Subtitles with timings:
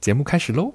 [0.00, 0.74] 节目开始喽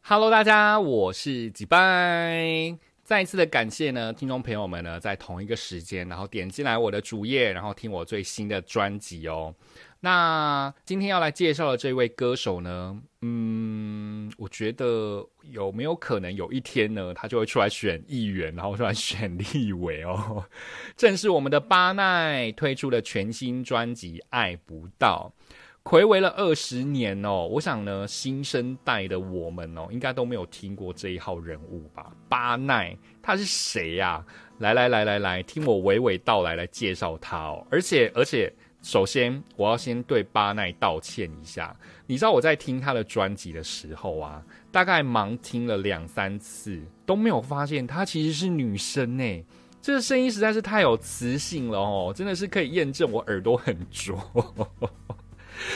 [0.00, 2.89] ！Hello，大家，我是几拜。
[3.10, 9.52] 再一次的感谢呢，听众朋友们呢，在同一个时间，然后点进来我的主页，然后听我最新的专辑哦。
[9.98, 20.44] 那今天要来介绍的这位歌手呢，嗯，我觉得有没有可能有一天呢，他就会出来选议员，然后出来选立委哦？
[20.96, 25.34] 正是我们的巴奈推出的全新专辑《爱不到》。
[25.82, 32.12] 回违了二十年哦，我想呢，新生代的我们哦，应该都没有听过这一号人物吧？
[32.28, 34.24] 巴奈他是谁呀？
[34.58, 37.66] 来来来来来，听我娓娓道来，来介绍他哦。
[37.70, 41.74] 而且而且，首先我要先对巴奈道歉一下。
[42.06, 49.44] 你知道我在听他的专辑的时候啊，大概盲听了两三次，都没有发现他其实是女生呢。
[49.82, 54.14] 这个声音实在是太有磁性了哦，真的是可以验证我耳朵很拙。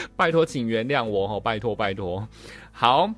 [0.15, 1.39] 拜托，请原谅我哈！
[1.39, 2.27] 拜托，拜托。
[2.71, 3.09] 好，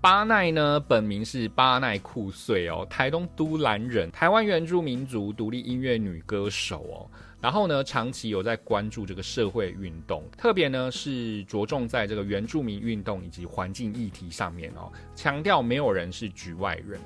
[0.00, 7.10] 巴奈呢，本名是巴奈库穗哦，台东都兰人，台湾原住民族独立音乐女歌手哦。
[7.40, 16.98] 然后呢，长期有在关注这个社会运动，特别呢是着重在这个原住民运动以及环境议题上面哦，强调没有人是局外人。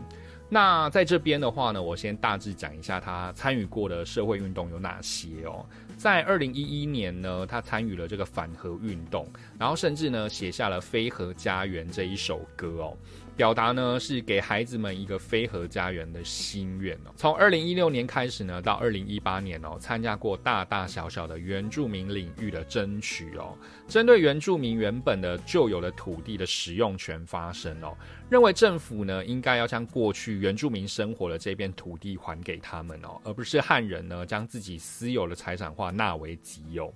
[0.48, 5.66] 那在这边的话呢，我先大致讲一下他参与过的社会运动有哪些哦。
[6.03, 12.97] 在二零一一年呢，他参与了这个反核运动，然后甚至呢写下了《飞核家园》这一首歌哦。
[13.34, 17.11] 表达呢是给孩子们一个非核家园的心愿哦。
[17.16, 23.56] 从二零一六年开始呢，到二零一八年哦，参加过大大小小的原住民领域的争取哦，
[23.88, 27.97] 针对原住民原本的旧有的土地的使用权发生哦，
[28.28, 36.94] 认为政府呢应该要将过去原住民生活的这片土地还给他们哦，而不是汉人呢将自己私有的财产化纳为己有。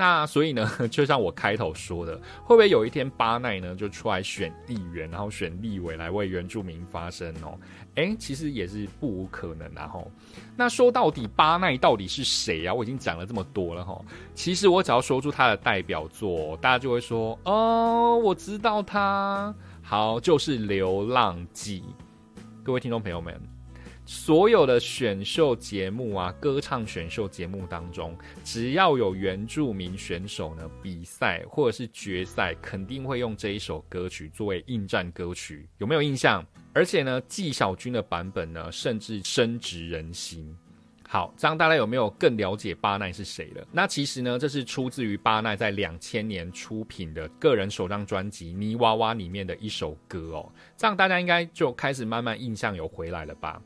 [0.00, 7.52] 那所以呢， 就像我开头说的，会不会有一天巴奈呢就出来选议员，然后选立委来为原住民发声哦？
[7.96, 10.10] 哎，其实也是不无可能啊吼。
[10.56, 12.72] 那说到底，巴奈到底是谁啊？
[12.72, 14.00] 我已经讲了这么多了哈。
[14.34, 19.54] 其实我只要说出他的代表作，大家就会说哦，我知道他。
[19.82, 21.84] 好，就是《流浪记》。
[22.64, 23.38] 各位听众朋友们。
[24.12, 36.44] 所有的选秀节目啊，歌唱选秀节目当中，只要有原住民选手呢比赛或者是决赛，肯定会用这一首歌曲作为应战歌曲，有没有印象？
[36.72, 40.52] 而且呢，纪晓君的版本呢，甚至深植人心。
[41.08, 43.66] 好，这样大家有没有更了解巴奈是谁了？
[43.72, 50.52] 那其实呢，这是出自于巴奈在两千年出品的个人首张专辑《泥娃娃》里面的一首歌哦。
[50.76, 53.60] 这样大家应该就开始慢慢印象有回来了吧？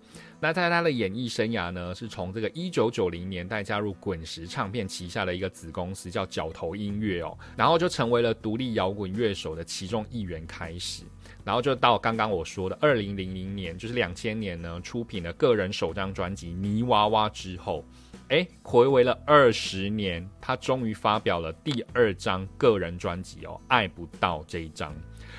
[0.44, 11.04] 那在他的演艺生涯呢，是从这个一九九零年代加入滚石唱片旗下的一个子公司叫角头音乐哦，然后就成为了独立摇滚乐手的其中一员开始。
[11.44, 17.82] 然后就到刚刚我说的二零零零年，就是两千年呢，出品了个人首张专辑《泥娃娃》之后，
[18.28, 24.94] 哎，回违了二十年，他终于发表了第二张个人专辑哦，《爱不到》这一张。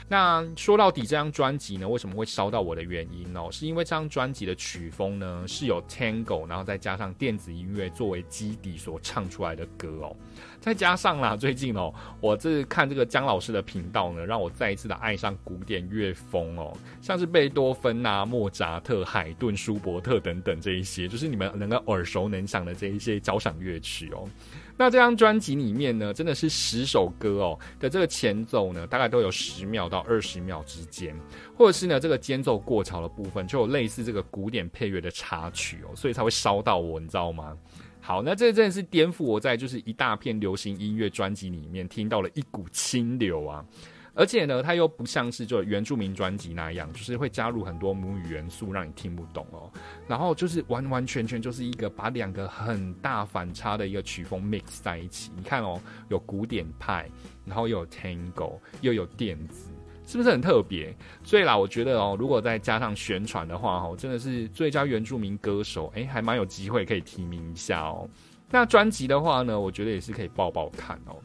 [0.07, 10.15] 那说到底，这张专辑呢，为什么会烧到我的原因哦，是因为这张专辑的曲风呢是有 Tango，然后再加上电子音乐作为基底所唱出来的歌哦。
[10.59, 24.29] 再加上啦，最近哦，我这看这个姜老师的频道呢，让我再一次的爱上古典乐风哦，像是贝多芬呐、莫扎特、海顿、舒伯特等等这一些，就是你们能够耳熟能详的这一些交响乐曲哦。
[24.77, 31.15] 那这张专辑里面呢，真的是十首歌哦的这个前奏呢，大概都有十秒到二十秒之间，
[31.57, 37.57] 或者是呢这个间奏过潮的部分，就有类似这个古典配乐的插曲哦，所以才会烧到我，你知道吗？
[38.01, 43.65] 好，那这真的是颠覆我在就是一大片流行音乐专辑里面听到了一股清流啊！
[44.15, 49.69] 而且呢，它又不像是就原住民专辑那样，就是会加入很多母语元素让你听不懂哦。
[50.07, 55.31] 然后就是完完全全就是一个把两个很大反差的一个曲风 mix 在一起。
[55.35, 57.09] 你看哦，有古典派，
[57.45, 59.69] 然后又有 tango，又有电子。
[60.07, 60.95] 是不是很特别？
[61.23, 68.07] 所以啦，我觉得哦，如果再加上宣传的话，哦，真的是最佳原住民歌手，哎，还蛮有机会可以提名一下哦。
[68.51, 71.17] 那专辑的话呢，我觉得也是可以抱抱看哦。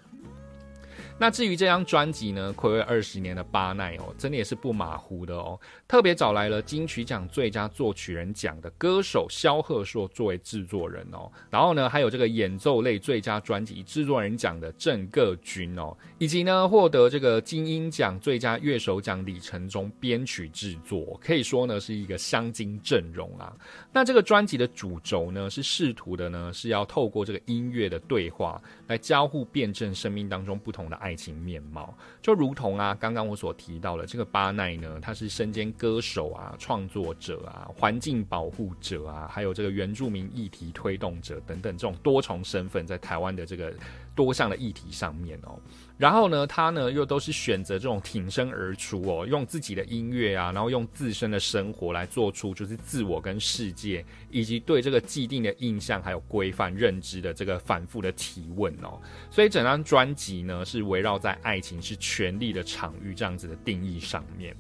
[1.20, 23.54] 那至于这张专辑呢，暌违二十年的巴奈哦，真的也是不马虎的哦，特别找来了金曲奖最佳作曲人奖的歌手萧贺硕作为制作人哦，然后呢，还有这个演奏类最佳专辑制作人奖的郑各军哦，以及呢获得这个金鹰奖最佳乐手奖李承中编曲制作，可以说呢是一个镶金阵容啊。
[23.92, 31.09] 那这个专辑的主轴呢，是试图的呢是要透过这个音乐的对话来交互辩证生命当中不同的爱。
[31.10, 31.92] 爱情面貌
[32.22, 43.72] 就如同啊，刚刚我所提到的这个巴奈呢，他是身兼歌手啊、创作者啊、环境保护者啊，还有这个原住民议题推动者等等这种多重身份，在台湾的这个
[44.14, 45.58] 多项的议题上面哦。
[45.98, 58.98] 然后呢，他呢又都是选择这种挺身而出哦，用自己的音乐啊，然后用自身的生活来做出就是自我跟世界以及对这个既定的印象还有规范认知的这个反复的提问哦。
[59.30, 64.54] 所以整张专辑呢是围围绕在爱情是权力的场域这样子的定义上面。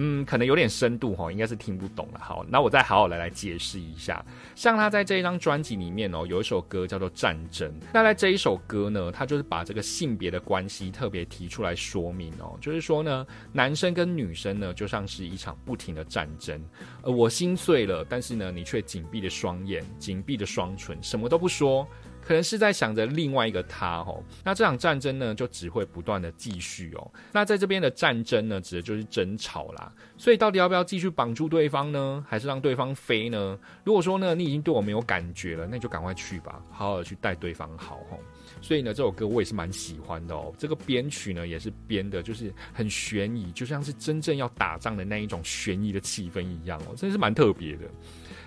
[0.00, 2.20] 嗯，可能有点深度哈，应该是听不懂了。
[2.20, 4.24] 好，那我再好好来来解释一下。
[4.54, 7.68] 像他在这一张专辑里面哦，有一首歌叫做《战争》。
[7.92, 16.60] 那在这一首歌呢，他就是把这个性别的关系特别提出来说明哦，就是说呢，男生跟女生呢，就像是一场不停的战争。
[17.02, 21.84] 呃，我心碎了，但是呢，你却紧闭着双眼，紧闭着双唇，什么都不说。
[22.28, 27.10] 可能是在想着另外一个他哦，那这场战争呢就只会不断的继续哦。
[27.32, 29.90] 那在这边的战争呢，指的就是争吵啦。
[30.18, 33.58] 所以到底要不要继续绑住对方呢，还是让对方飞呢？
[33.82, 38.18] 如果说呢你已经对我没有感觉了，那就赶快去吧，好好的去待对方好哦。
[38.60, 40.52] 所以呢这首歌我也是蛮喜欢的哦。
[40.58, 47.84] 这个编曲呢也是编的，就是很悬疑，就像是真正要打仗的那一种悬疑的气氛一样哦，真的是蛮特别的。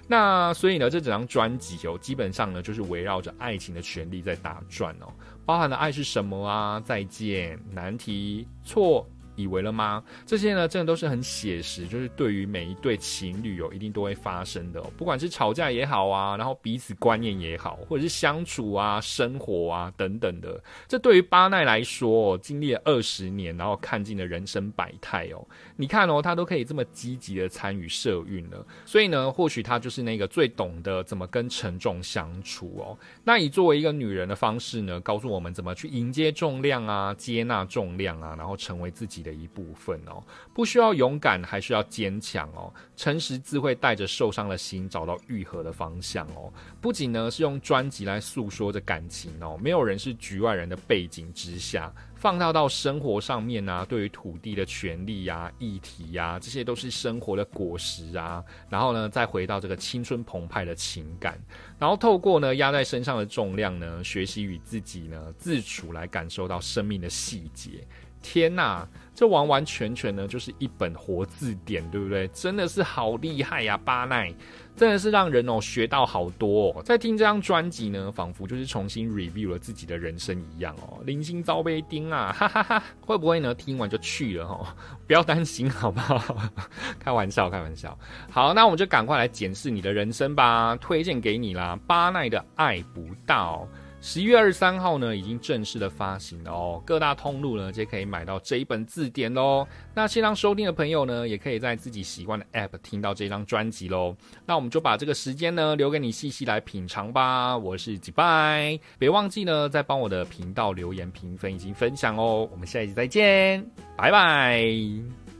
[0.07, 5.07] 那所以呢，这整张专辑哦，基本上呢就是围绕着爱情的权利在打转哦，
[5.45, 9.07] 包含了爱是什么啊，再见，难题，错。
[9.41, 10.03] 以为了吗？
[10.25, 14.81] 这些呢，真的都是很写实，就是对于每一对情侣哦，一定都会发生的。
[14.97, 25.47] 不管是吵架也好啊，然后彼此观念也好，或者是相处啊、生活啊等等的，这对于巴奈来说，经历了二十年，然后看尽了人生百态哦。
[25.77, 32.97] 你看哦，他都可以这么积极的参与社运了，所以呢，或许他就是那个最懂得怎么跟沉重相处哦。
[33.23, 39.21] 那以作为一个女人的方式呢，告诉我们怎么去迎接重量啊，接纳重量啊，然后成为自己。
[39.21, 40.21] 的的一部分哦，
[40.53, 42.71] 不需要勇敢，还需要坚强哦。
[42.97, 46.51] 诚实自会带着受伤的心找到愈合的方向哦。
[46.81, 58.43] 不仅呢是用专辑来诉说着感情哦，没有人是局外人的背景之下，放大到生活上面啊，对于土地的权利呀、议题呀，这些都是生活的果实啊。
[58.69, 61.39] 然后呢，再回到这个青春澎湃的情感，
[61.79, 67.85] 然后透过呢压在身上的重量呢，学习与自己呢自处，来感受到生命的细节。
[68.21, 72.27] 天呐，这完完全全呢就是一本活字典，对不对？
[72.29, 74.33] 真的是好厉害呀，巴奈，
[74.75, 76.71] 真的是让人哦学到好多。
[76.71, 76.83] 哦。
[76.83, 80.99] 在听这张专辑呢，仿佛就是重新 review 了自己的人生一样哦。
[81.05, 82.83] 零星遭被钉啊，哈哈哈！
[83.01, 83.53] 会不会呢？
[83.53, 84.75] 听完就去了哈？
[85.07, 86.37] 不要担心，好不好？
[86.99, 87.97] 开玩笑，开玩笑。
[88.29, 90.75] 好，那我们就赶快来检视你的人生吧。
[90.77, 93.67] 推荐给你啦，巴奈的《爱不到》。
[94.03, 99.65] 十一月二十三号呢，已经正式的发行了哦，各大通路呢皆可以买到这一本字典喽。
[99.93, 104.15] 那线上收听的朋友呢，也可以在自己习惯的 App 听到这张专辑喽。
[104.45, 107.55] 那我们就把这个时间呢留给你细细来品尝吧。
[107.55, 112.49] 我是吉拜，别忘记呢再帮我的频道留言评分以及分享哦。
[112.51, 113.63] 我们下一集再见，
[113.95, 115.30] 拜拜。